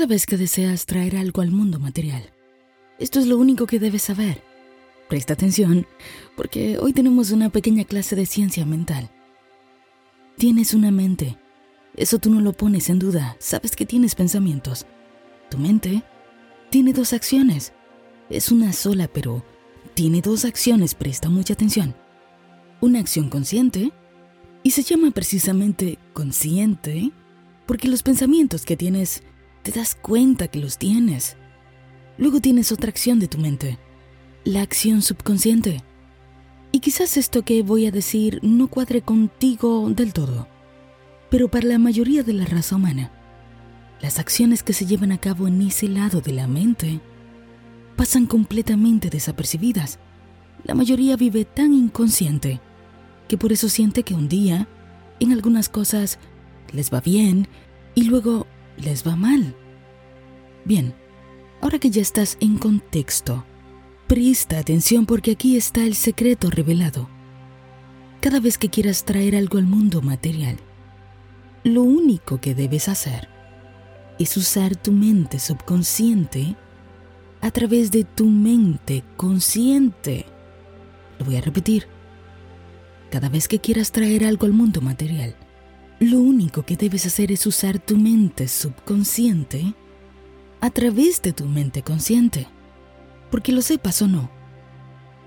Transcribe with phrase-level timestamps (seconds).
[0.00, 2.22] Cada vez que deseas traer algo al mundo material,
[2.98, 4.42] esto es lo único que debes saber.
[5.10, 5.86] Presta atención,
[6.38, 9.10] porque hoy tenemos una pequeña clase de ciencia mental.
[10.38, 11.36] Tienes una mente.
[11.96, 13.36] Eso tú no lo pones en duda.
[13.40, 14.86] Sabes que tienes pensamientos.
[15.50, 16.02] Tu mente
[16.70, 17.74] tiene dos acciones.
[18.30, 19.44] Es una sola, pero
[19.92, 20.94] tiene dos acciones.
[20.94, 21.94] Presta mucha atención.
[22.80, 23.92] Una acción consciente,
[24.62, 27.12] y se llama precisamente consciente,
[27.66, 29.24] porque los pensamientos que tienes
[29.62, 31.36] te das cuenta que los tienes.
[32.18, 33.78] Luego tienes otra acción de tu mente,
[34.44, 35.82] la acción subconsciente.
[36.72, 40.46] Y quizás esto que voy a decir no cuadre contigo del todo,
[41.30, 43.10] pero para la mayoría de la raza humana,
[44.00, 47.00] las acciones que se llevan a cabo en ese lado de la mente
[47.96, 49.98] pasan completamente desapercibidas.
[50.64, 52.60] La mayoría vive tan inconsciente
[53.28, 54.68] que por eso siente que un día,
[55.20, 56.18] en algunas cosas,
[56.72, 57.46] les va bien
[57.94, 58.46] y luego
[58.80, 59.54] les va mal.
[60.64, 60.94] Bien,
[61.60, 63.44] ahora que ya estás en contexto,
[64.06, 67.08] presta atención porque aquí está el secreto revelado.
[68.20, 70.58] Cada vez que quieras traer algo al mundo material,
[71.64, 73.28] lo único que debes hacer
[74.18, 76.56] es usar tu mente subconsciente
[77.40, 80.26] a través de tu mente consciente.
[81.18, 81.86] Lo voy a repetir.
[83.10, 85.34] Cada vez que quieras traer algo al mundo material,
[86.00, 89.74] lo único que debes hacer es usar tu mente subconsciente
[90.62, 92.48] a través de tu mente consciente.
[93.30, 94.30] Porque lo sepas o no,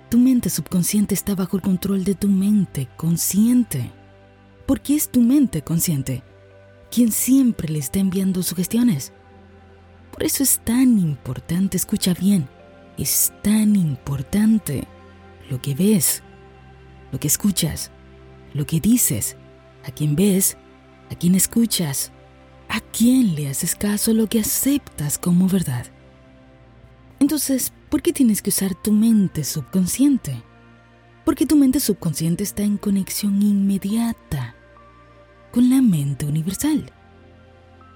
[0.09, 3.91] tu mente subconsciente está bajo el control de tu mente consciente.
[4.65, 6.23] Porque es tu mente consciente
[6.89, 9.13] quien siempre le está enviando sugestiones.
[10.11, 12.47] Por eso es tan importante, escucha bien,
[12.97, 14.87] es tan importante
[15.49, 16.23] lo que ves,
[17.11, 17.91] lo que escuchas,
[18.53, 19.37] lo que dices,
[19.83, 20.57] a quien ves
[21.13, 22.11] a quién escuchas,
[22.69, 25.85] a quién le haces caso lo que aceptas como verdad.
[27.19, 30.43] Entonces, ¿por qué tienes que usar tu mente subconsciente?
[31.23, 34.55] Porque tu mente subconsciente está en conexión inmediata
[35.51, 36.91] con la mente universal.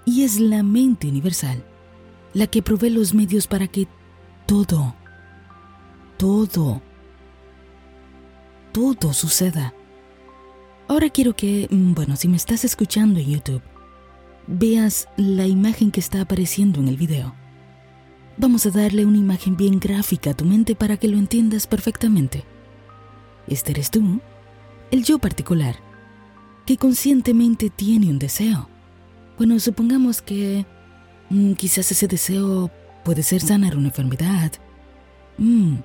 [0.05, 1.65] Y es la mente universal
[2.33, 3.87] la que provee los medios para que
[4.45, 4.95] todo,
[6.17, 6.81] todo,
[8.71, 9.73] todo suceda
[10.87, 13.61] Ahora quiero que, mm, bueno, si me estás escuchando en YouTube,
[14.47, 17.35] veas la imagen que está apareciendo en el video.
[18.37, 22.45] Vamos a darle una imagen bien gráfica a tu mente para que lo entiendas perfectamente.
[23.47, 24.21] Este eres tú,
[24.91, 25.75] el yo particular,
[26.65, 28.69] que conscientemente tiene un deseo.
[29.37, 30.65] Bueno, supongamos que
[31.29, 32.71] mm, quizás ese deseo
[33.03, 34.53] puede ser sanar una enfermedad,
[35.37, 35.75] mm,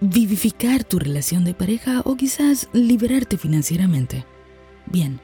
[0.00, 4.24] vivificar tu relación de pareja o quizás liberarte financieramente.
[4.86, 5.20] Bien,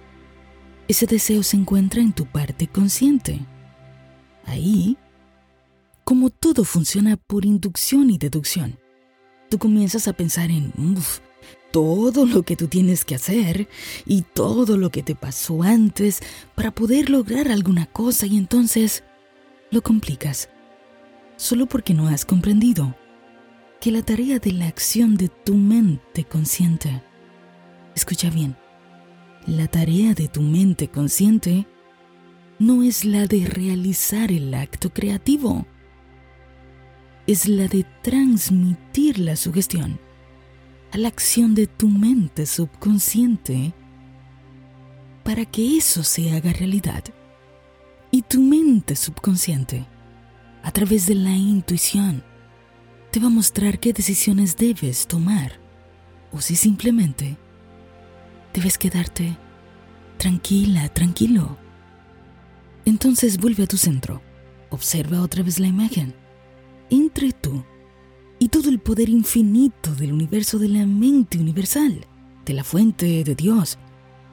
[0.88, 3.40] ese deseo se encuentra en tu parte consciente.
[4.44, 4.96] Ahí,
[6.02, 8.78] como todo funciona por inducción y deducción,
[9.48, 10.72] tú comienzas a pensar en
[11.72, 13.68] todo lo que tú tienes que hacer
[14.06, 16.20] y todo lo que te pasó antes
[16.54, 19.02] para poder lograr alguna cosa y entonces
[19.70, 20.50] lo complicas,
[21.36, 22.94] solo porque no has comprendido
[23.84, 27.03] que la tarea de la acción de tu mente consciente,
[27.95, 28.56] escucha bien,
[29.47, 31.67] la tarea de tu mente consciente
[32.59, 35.67] no es la de realizar el acto creativo,
[37.27, 40.01] es la de transmitir la sugestión
[40.91, 43.75] a la acción de tu mente subconsciente
[45.25, 47.05] para que eso se haga realidad.
[48.11, 49.84] Y tu mente subconsciente,
[50.62, 52.25] a través de la intuición,
[53.14, 55.52] te va a mostrar qué decisiones debes tomar
[56.32, 57.36] o si simplemente
[58.52, 59.38] debes quedarte
[60.16, 61.56] tranquila, tranquilo.
[62.84, 64.20] Entonces vuelve a tu centro,
[64.70, 66.12] observa otra vez la imagen.
[66.91, 67.64] Entre tú
[68.41, 72.04] y todo el poder infinito del universo de la mente universal,
[72.44, 73.78] de la fuente de Dios,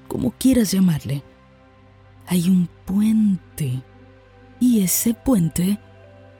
[0.08, 1.22] como quieras llamarle,
[2.25, 3.84] hay un puente.
[4.59, 5.78] Y ese puente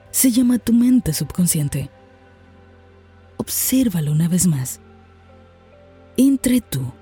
[0.10, 1.92] se llama tu mente subconsciente
[3.42, 4.80] obsérvalo una vez más.
[6.16, 6.94] Entre tú,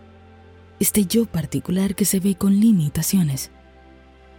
[0.80, 3.52] este yo particular que se ve con limitaciones,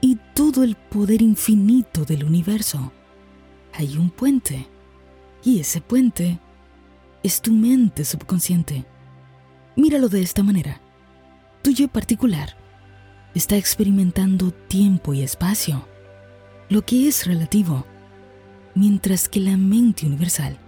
[0.01, 2.91] y todo el poder infinito del universo,
[3.75, 4.67] hay un puente.
[5.45, 6.39] Y ese puente
[7.23, 8.87] es tu mente subconsciente.
[9.77, 10.81] Míralo de esta manera.
[11.63, 12.57] Tu yo particular
[13.35, 15.87] está experimentando tiempo y espacio,
[16.71, 17.85] lo que es relativo,
[18.75, 20.59] mientras que la mente universal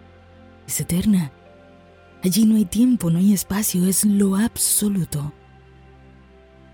[0.72, 1.30] es eterna.
[2.24, 5.32] Allí no hay tiempo, no hay espacio, es lo absoluto.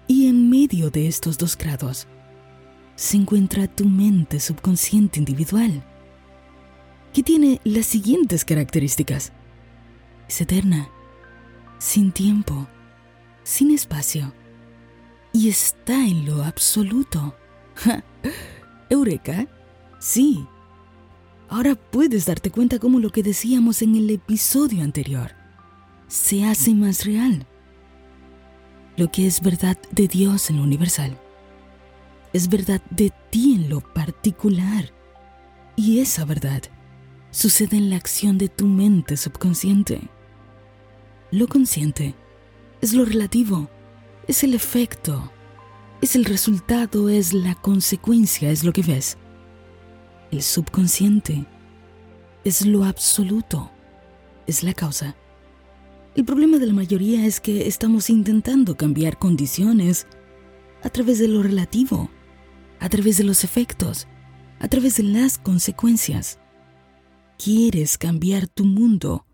[0.06, 2.06] Y en medio de estos dos grados
[2.94, 5.84] se encuentra tu mente subconsciente individual,
[7.12, 9.32] que tiene las siguientes características.
[10.28, 10.88] Es eterna,
[11.78, 12.68] sin tiempo,
[13.42, 14.32] sin espacio,
[15.32, 17.34] y está en lo absoluto.
[18.90, 19.48] ¿Eureka?
[19.98, 20.46] Sí.
[21.48, 25.32] Ahora puedes darte cuenta cómo lo que decíamos en el episodio anterior
[26.06, 27.46] se hace más real.
[28.96, 31.16] Lo que es verdad de Dios en lo universal
[32.34, 34.92] es verdad de ti en lo particular.
[35.74, 36.62] Y esa verdad
[37.30, 40.02] sucede en la acción de tu mente subconsciente.
[41.30, 42.14] Lo consciente
[42.82, 43.70] es lo relativo,
[44.26, 45.30] es el efecto,
[46.02, 49.16] es el resultado, es la consecuencia, es lo que ves.
[50.30, 51.46] El subconsciente
[52.44, 53.70] es lo absoluto,
[54.46, 55.16] es la causa.
[56.14, 60.06] El problema de la mayoría es que estamos intentando cambiar condiciones
[60.82, 62.10] a través de lo relativo,
[62.78, 64.06] a través de los efectos,
[64.60, 66.38] a través de las consecuencias.
[67.42, 69.24] Quieres cambiar tu mundo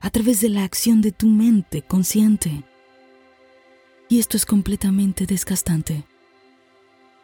[0.00, 2.64] a través de la acción de tu mente consciente.
[4.08, 6.04] Y esto es completamente desgastante.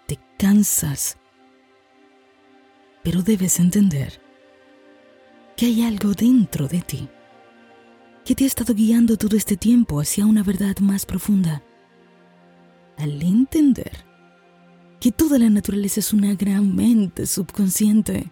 [0.07, 1.19] Te cansas
[3.11, 4.21] pero debes entender
[5.57, 7.09] que hay algo dentro de ti
[8.23, 11.63] que te ha estado guiando todo este tiempo hacia una verdad más profunda.
[12.99, 13.93] Al entender
[15.01, 18.31] que toda la naturaleza es una gran mente subconsciente,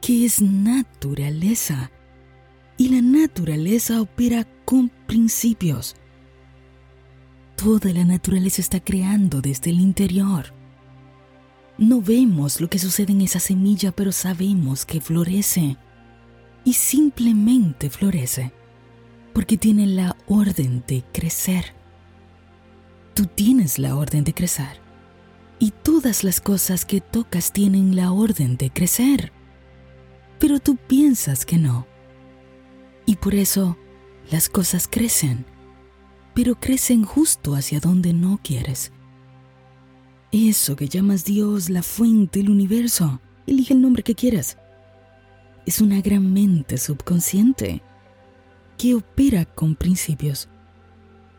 [0.00, 1.90] que es naturaleza,
[2.76, 5.96] y la naturaleza opera con principios.
[7.56, 10.61] Toda la naturaleza está creando desde el interior
[11.82, 15.76] no vemos lo que sucede en esa semilla, pero sabemos que florece.
[16.64, 18.52] Y simplemente florece
[19.32, 21.74] porque tiene la orden de crecer.
[23.14, 24.80] Tú tienes la orden de crecer.
[25.58, 29.32] Y todas las cosas que tocas tienen la orden de crecer.
[30.38, 31.86] Pero tú piensas que no.
[33.06, 33.76] Y por eso
[34.30, 35.44] las cosas crecen,
[36.32, 38.92] pero crecen justo hacia donde no quieres.
[40.32, 44.56] Eso que llamas Dios, la fuente, el universo, elige el nombre que quieras.
[45.66, 47.82] Es una gran mente subconsciente
[48.78, 50.48] que opera con principios.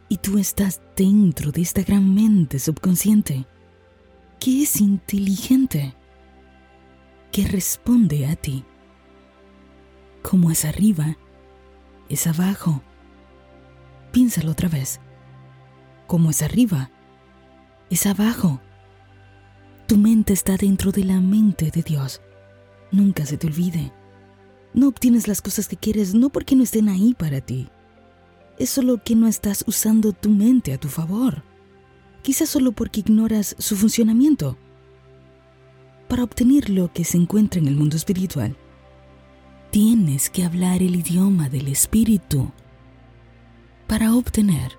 [0.09, 3.47] Y tú estás dentro de esta gran mente subconsciente
[4.39, 5.95] que es inteligente,
[7.31, 8.63] que responde a ti.
[10.21, 11.17] Como es arriba,
[12.09, 12.83] es abajo.
[14.11, 14.99] Piénsalo otra vez.
[16.05, 16.91] Como es arriba,
[17.89, 18.61] es abajo.
[19.93, 22.19] Tu mente está dentro de la mente de Dios.
[22.91, 23.93] Nunca se te olvide.
[24.73, 27.69] No obtienes las cosas que quieres no porque no estén ahí para ti.
[28.57, 31.43] Es solo que no estás usando tu mente a tu favor.
[32.23, 34.57] Quizás solo porque ignoras su funcionamiento.
[36.07, 38.57] Para obtener lo que se encuentra en el mundo espiritual,
[39.69, 42.51] tienes que hablar el idioma del espíritu.
[43.85, 44.71] Para obtener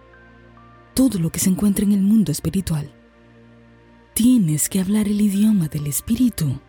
[0.92, 2.90] todo lo que se encuentra en el mundo espiritual,
[4.14, 6.60] Tienes que hablar el idioma del Espíritu.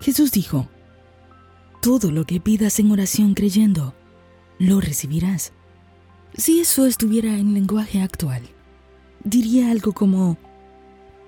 [0.00, 0.68] Jesús dijo,
[1.80, 3.96] todo lo que pidas en oración creyendo,
[4.60, 5.52] lo recibirás.
[6.34, 8.42] Si eso estuviera en lenguaje actual,
[9.24, 10.38] diría algo como,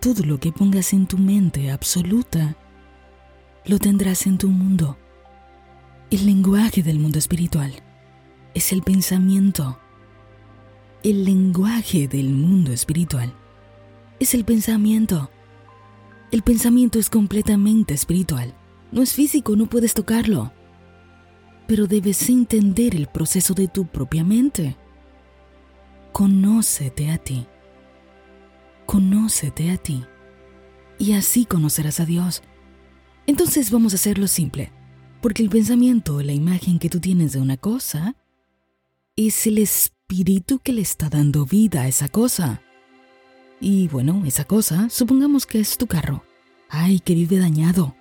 [0.01, 2.57] todo lo que pongas en tu mente absoluta,
[3.67, 4.97] lo tendrás en tu mundo.
[6.13, 7.73] El lenguaje del mundo espiritual
[8.55, 9.81] es el pensamiento.
[11.03, 13.35] El lenguaje del mundo espiritual
[14.21, 15.31] es el pensamiento.
[16.31, 18.55] El pensamiento es completamente espiritual.
[18.93, 20.53] No es físico, no puedes tocarlo.
[21.67, 24.77] Pero debes entender el proceso de tu propia mente.
[26.13, 27.47] Conócete a ti.
[28.87, 30.05] Conócete a ti.
[30.99, 32.43] Y así conocerás a Dios.
[33.27, 34.71] Entonces vamos a hacerlo simple,
[35.23, 38.17] porque el pensamiento la imagen que tú tienes de una cosa
[39.17, 42.64] es el espíritu que le está dando vida a esa cosa.
[43.61, 46.25] Y bueno, esa cosa, supongamos que es tu carro.
[46.69, 47.95] Ay, que vive dañado.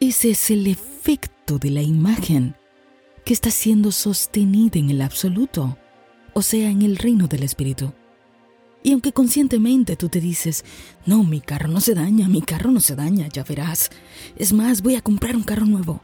[0.00, 2.56] Ese es el efecto de la imagen
[3.24, 5.76] que está siendo sostenida en el absoluto,
[6.32, 7.92] o sea, en el reino del espíritu.
[8.82, 10.64] Y aunque conscientemente tú te dices,
[11.06, 13.90] no, mi carro no se daña, mi carro no se daña, ya verás.
[14.36, 16.02] Es más, voy a comprar un carro nuevo.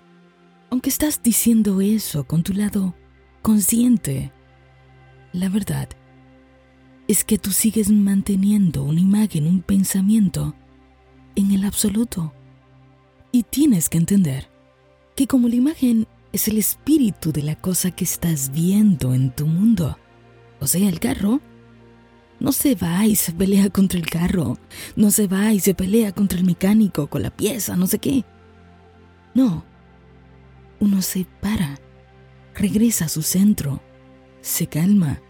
[0.68, 2.97] Aunque estás diciendo eso con tu lado
[3.40, 4.32] consciente,
[5.32, 5.88] la verdad
[7.09, 10.54] es que tú sigues manteniendo una imagen, un pensamiento
[11.35, 12.32] en el absoluto.
[13.32, 14.49] Y tienes que entender
[15.16, 19.47] que como la imagen es el espíritu de la cosa que estás viendo en tu
[19.47, 19.99] mundo,
[20.61, 21.40] o sea, el carro,
[22.40, 24.59] no se va y se pelea contra el carro,
[24.97, 28.25] no se va y se pelea contra el mecánico con la pieza, no sé qué.
[29.35, 29.64] No,
[30.80, 31.78] uno se para,
[32.54, 33.80] regresa a su centro,
[34.40, 35.21] se calma,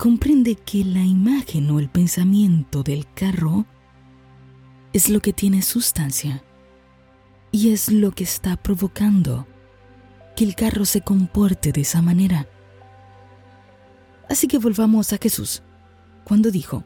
[0.00, 3.66] comprende que la imagen o el pensamiento del carro
[4.94, 6.42] es lo que tiene sustancia
[7.52, 9.46] y es lo que está provocando
[10.34, 12.48] que el carro se comporte de esa manera.
[14.30, 15.62] Así que volvamos a Jesús,
[16.24, 16.82] cuando dijo,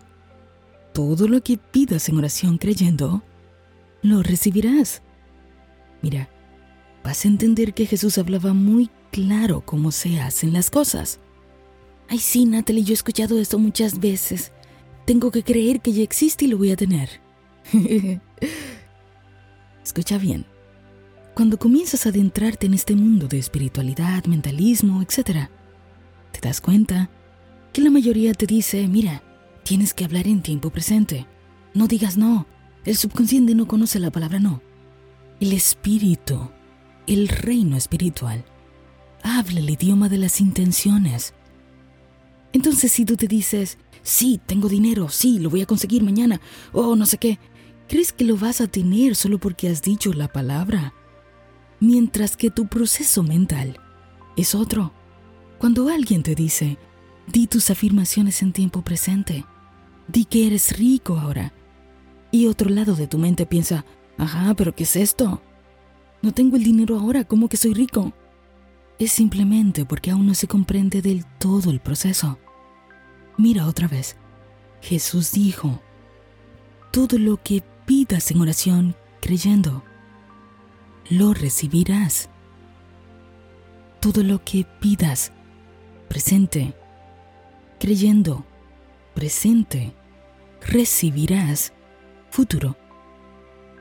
[0.93, 3.23] todo lo que pidas en oración creyendo,
[4.03, 5.03] lo recibirás.
[6.03, 6.29] Mira,
[7.05, 11.21] vas a entender que Jesús hablaba muy claro cómo se hacen las cosas.
[12.09, 14.53] Ay, sí, Natalie, yo he escuchado esto muchas veces.
[15.07, 17.21] Tengo que creer que ya existe y lo voy a tener.
[19.85, 20.47] Escucha bien.
[21.35, 25.49] Cuando comienzas a adentrarte en este mundo de espiritualidad, mentalismo, etc.,
[26.31, 27.11] te das cuenta
[27.73, 29.23] que la mayoría te dice, mira,
[29.65, 31.27] tienes que hablar en tiempo presente.
[31.75, 32.47] No digas no.
[32.85, 34.63] El subconsciente no conoce la palabra no.
[35.41, 36.51] El espíritu,
[37.07, 38.45] el reino espiritual,
[39.23, 41.35] habla el idioma de las intenciones.
[42.55, 46.41] Entonces si tú te dices, sí, tengo dinero, sí, lo voy a conseguir mañana,
[46.73, 47.41] o no sé qué,
[47.89, 50.95] ¿crees que lo vas a tener solo porque has dicho la palabra?
[51.81, 53.81] Mientras que tu proceso mental
[54.37, 54.93] es otro.
[55.59, 56.79] Cuando alguien te dice,
[57.27, 59.45] di tus afirmaciones en tiempo presente,
[60.07, 61.53] di que eres rico ahora,
[62.31, 63.85] y otro lado de tu mente piensa,
[64.17, 65.43] ajá, pero ¿qué es esto?
[66.23, 68.13] No tengo el dinero ahora, ¿cómo que soy rico?
[68.99, 72.39] Es simplemente porque aún no se comprende del todo el proceso.
[73.37, 74.17] Mira otra vez.
[74.81, 75.81] Jesús dijo,
[76.93, 79.83] todo lo que pidas en oración creyendo,
[81.11, 82.29] lo recibirás.
[84.01, 85.33] Todo lo que pidas,
[86.09, 86.75] presente,
[87.81, 88.45] creyendo,
[89.15, 89.95] presente,
[90.61, 91.73] recibirás,
[92.31, 92.77] futuro.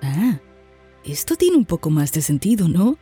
[0.01, 0.39] Ah,
[1.03, 2.97] esto tiene un poco más de sentido, ¿no?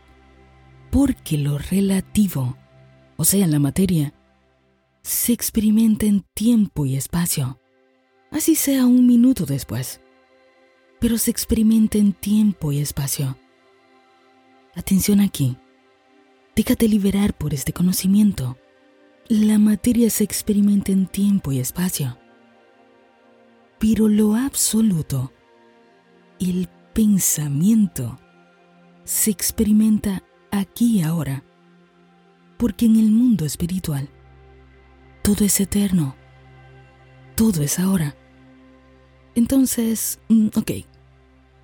[0.91, 2.57] Porque lo relativo,
[3.15, 4.13] o sea, la materia,
[5.01, 7.59] se experimenta en tiempo y espacio,
[8.29, 10.01] así sea un minuto después,
[10.99, 13.37] pero se experimenta en tiempo y espacio.
[14.75, 15.57] Atención aquí,
[16.55, 18.57] déjate liberar por este conocimiento.
[19.27, 22.17] La materia se experimenta en tiempo y espacio,
[23.79, 25.31] pero lo absoluto,
[26.39, 28.19] el pensamiento,
[29.05, 31.43] se experimenta aquí y ahora,
[32.57, 34.09] porque en el mundo espiritual,
[35.23, 36.15] todo es eterno.
[37.35, 38.15] Todo es ahora.
[39.35, 40.71] Entonces, mm, ok,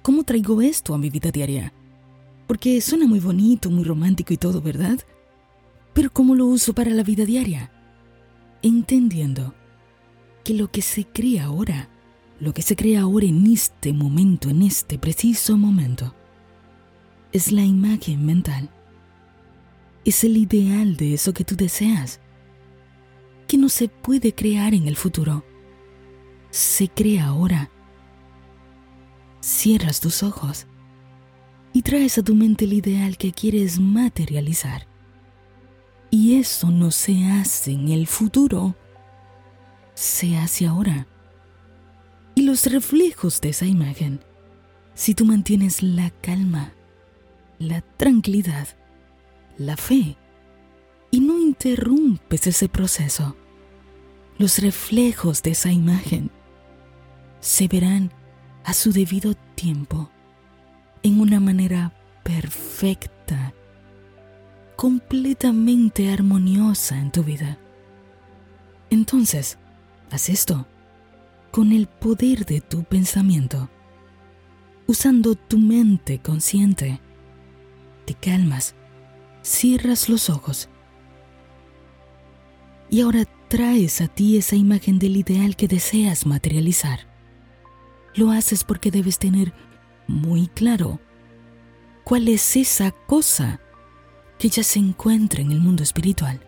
[0.01, 1.73] ¿cómo traigo esto a mi vida diaria?
[2.47, 4.99] Porque suena muy bonito, muy romántico y todo, ¿verdad?
[5.93, 7.71] Pero ¿cómo lo uso para la vida diaria?
[8.61, 9.53] Entendiendo
[10.43, 11.89] que lo que se crea ahora,
[12.39, 16.13] lo que se crea ahora en este momento, en este preciso momento,
[17.31, 18.69] es la imagen mental.
[20.07, 22.21] Es el ideal de eso que tú deseas
[23.45, 25.43] que no se puede crear en el futuro.
[26.49, 27.69] Se crea ahora.
[29.41, 30.65] Cierras tus ojos
[31.73, 34.87] y traes a tu mente el ideal que quieres materializar.
[36.09, 38.77] Y eso no se hace en el futuro,
[39.93, 41.05] se hace ahora.
[42.33, 44.21] Y los reflejos de esa imagen,
[44.93, 46.71] si tú mantienes la calma,
[47.59, 48.69] la tranquilidad,
[49.57, 50.17] la fe,
[51.11, 53.35] y no interrumpes ese proceso,
[54.37, 56.29] los reflejos de esa imagen
[57.39, 58.11] se verán
[58.63, 60.09] a su debido tiempo,
[61.01, 63.53] en una manera perfecta,
[64.75, 67.57] completamente armoniosa en tu vida.
[68.89, 69.57] Entonces,
[70.11, 70.67] haz esto
[71.51, 73.69] con el poder de tu pensamiento,
[74.85, 76.99] usando tu mente consciente.
[78.05, 78.75] Te calmas,
[79.47, 80.69] cierras los ojos
[82.89, 87.07] y ahora traes a ti esa imagen del ideal que deseas materializar.
[88.15, 89.53] Lo haces porque debes tener
[90.07, 90.99] muy claro
[92.03, 93.59] cuál es esa cosa
[94.39, 96.39] que ya se encuentra en el mundo espiritual,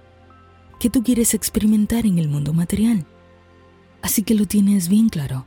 [0.80, 3.06] que tú quieres experimentar en el mundo material.
[4.02, 5.46] Así que lo tienes bien claro.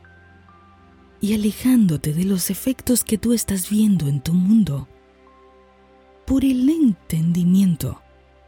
[1.20, 4.88] Y alejándote de los efectos que tú estás viendo en tu mundo,
[6.26, 8.00] por el entendimiento,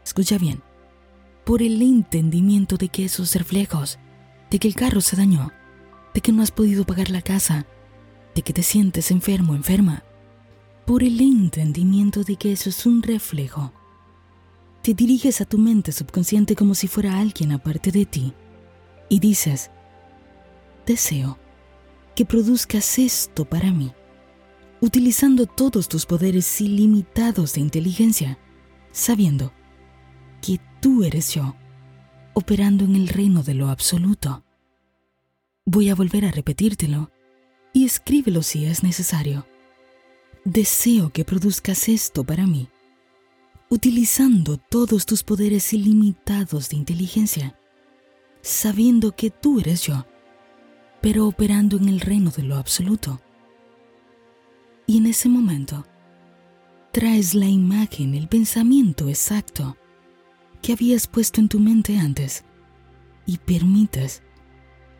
[0.03, 0.61] escucha bien,
[1.43, 3.99] por el entendimiento de que esos reflejos,
[4.49, 5.51] de que el carro se dañó,
[6.13, 7.65] de que no has podido pagar la casa,
[8.33, 10.03] de que te sientes enfermo o enferma,
[10.85, 13.73] por el entendimiento de que eso es un reflejo.
[14.81, 18.33] Te diriges a tu mente subconsciente como si fuera alguien aparte de ti
[19.09, 19.71] y dices,
[20.85, 21.37] deseo
[22.15, 23.93] que produzcas esto para mí,
[24.81, 28.37] utilizando todos tus poderes ilimitados de inteligencia,
[28.91, 29.53] sabiendo
[30.41, 31.55] que tú eres yo,
[32.33, 34.43] operando en el reino de lo absoluto.
[35.65, 37.11] Voy a volver a repetírtelo
[37.73, 39.47] y escríbelo si es necesario.
[40.43, 42.69] Deseo que produzcas esto para mí,
[43.69, 47.57] utilizando todos tus poderes ilimitados de inteligencia,
[48.41, 50.05] sabiendo que tú eres yo,
[51.01, 53.21] pero operando en el reino de lo absoluto.
[54.87, 55.85] Y en ese momento,
[56.91, 59.75] traes la imagen, el pensamiento exacto
[60.61, 62.43] que habías puesto en tu mente antes
[63.25, 64.21] y permites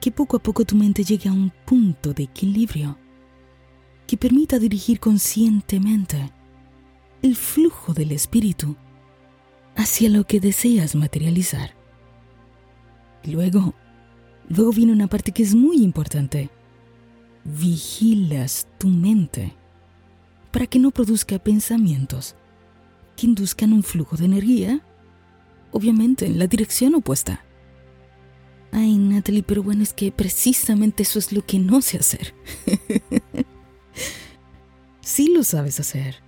[0.01, 2.97] que poco a poco tu mente llegue a un punto de equilibrio
[4.07, 6.31] que permita dirigir conscientemente
[7.21, 8.75] el flujo del espíritu
[9.75, 11.75] hacia lo que deseas materializar.
[13.23, 13.73] Luego,
[14.47, 16.49] luego viene una parte que es muy importante.
[17.43, 19.55] Vigilas tu mente
[20.55, 22.38] para que no produzca pensamientos
[23.17, 24.88] que induzcan un flujo de energía,
[25.74, 27.43] obviamente en la dirección opuesta.
[28.71, 32.33] Ay, Natalie, pero bueno, es que precisamente eso es lo que no sé hacer.
[35.01, 36.24] sí lo sabes hacer,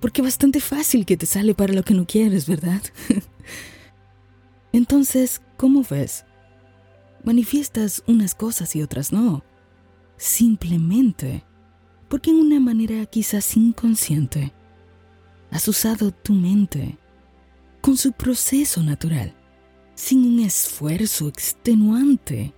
[0.00, 2.82] porque bastante fácil que te sale para lo que no quieres, ¿verdad?
[4.74, 6.26] Entonces, ¿cómo ves?
[7.24, 9.42] Manifiestas unas cosas y otras no.
[10.18, 11.46] Simplemente
[12.12, 14.52] porque en una manera quizás inconsciente
[15.50, 16.98] has usado tu mente
[17.80, 19.34] con su proceso natural
[19.94, 22.52] sin un esfuerzo extenuante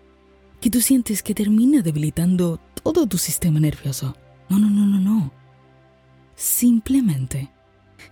[0.61, 4.17] que tú sientes que termina debilitando todo tu sistema nervioso.
[4.49, 5.33] No, no, no, no, no.
[6.35, 7.53] Simplemente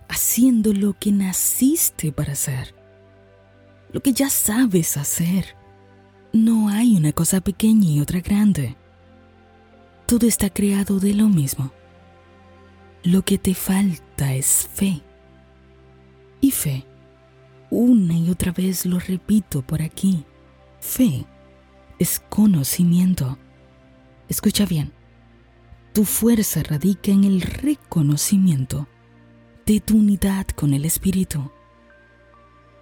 [0.07, 2.73] haciendo lo que naciste para hacer,
[3.91, 5.57] lo que ya sabes hacer.
[6.31, 8.77] No hay una cosa pequeña y otra grande.
[10.05, 11.71] Todo está creado de lo mismo.
[13.03, 15.01] Lo que te falta es fe.
[16.41, 16.85] Y fe
[17.75, 20.25] una y otra vez lo repito por aquí.
[20.79, 21.25] Fe
[21.97, 23.39] es conocimiento.
[24.29, 24.93] Escucha bien.
[25.91, 28.87] Tu fuerza radica en el reconocimiento
[29.65, 31.51] de tu unidad con el Espíritu.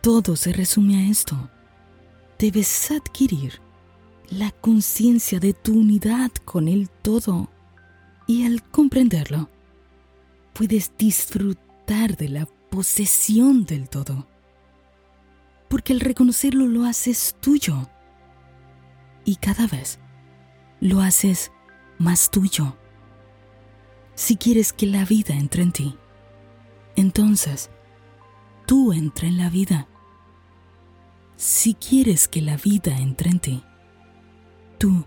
[0.01, 1.49] Todo se resume a esto.
[2.37, 3.61] Debes adquirir
[4.31, 7.49] la conciencia de tu unidad con el todo
[8.25, 9.49] y al comprenderlo,
[10.53, 14.25] puedes disfrutar de la posesión del todo
[15.71, 17.89] porque al reconocerlo lo haces tuyo.
[19.23, 19.99] Y cada vez
[20.81, 21.53] lo haces
[21.97, 22.75] más tuyo.
[24.13, 25.97] Si quieres que la vida entre en ti,
[26.97, 27.69] entonces
[28.67, 29.87] tú entra en la vida.
[31.37, 33.63] Si quieres que la vida entre en ti,
[34.81, 35.05] tú,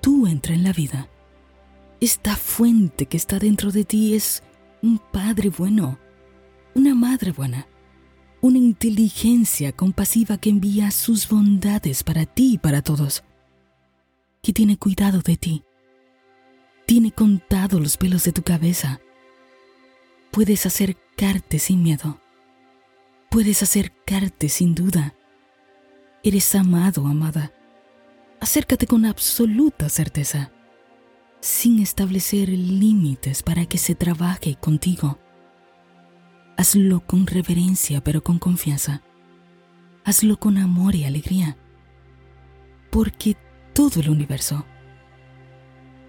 [0.00, 1.08] tú entra en la vida.
[2.00, 4.42] Esta fuente que está dentro de ti es
[4.82, 5.98] un padre bueno,
[6.74, 7.68] una madre buena
[8.40, 13.24] una inteligencia compasiva que envía sus bondades para ti y para todos,
[14.42, 15.64] que tiene cuidado de ti,
[16.86, 19.00] tiene contado los pelos de tu cabeza.
[20.30, 22.20] Puedes acercarte sin miedo,
[23.30, 25.14] puedes acercarte sin duda.
[26.22, 27.52] Eres amado amada.
[28.40, 30.50] Acércate con absoluta certeza,
[31.40, 35.18] sin establecer límites para que se trabaje contigo
[36.58, 39.00] Hazlo con reverencia pero con confianza.
[40.04, 41.56] Hazlo con amor y alegría.
[42.90, 43.36] Porque
[43.74, 44.66] todo el universo,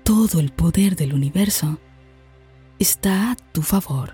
[0.04, 1.80] todo el poder del universo
[2.80, 4.14] está a tu favor,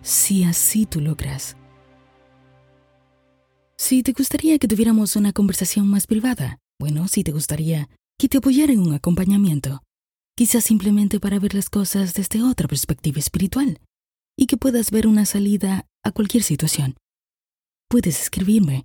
[0.00, 1.56] si así tú logras.
[3.76, 8.38] Si te gustaría que tuviéramos una conversación más privada, bueno, si te gustaría que te
[8.38, 9.84] apoyara en un acompañamiento,
[10.36, 13.78] quizás simplemente para ver las cosas desde otra perspectiva espiritual,
[14.36, 16.96] y que puedas ver una salida a cualquier situación.
[17.88, 18.84] Puedes escribirme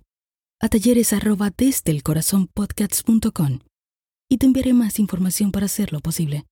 [0.60, 1.10] a talleres
[1.56, 2.48] desde el corazón
[4.30, 6.46] y te enviaré más información para hacerlo posible.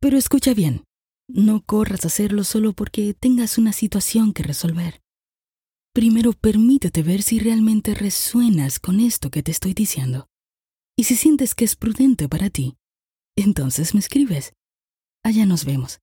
[0.00, 0.84] Pero escucha bien,
[1.28, 5.02] no corras a hacerlo solo porque tengas una situación que resolver.
[5.92, 10.29] Primero permítete ver si realmente resuenas con esto que te estoy diciendo.
[11.00, 12.76] Y si sientes que es prudente para ti,
[13.34, 14.52] entonces me escribes.
[15.24, 15.98] Allá nos vemos.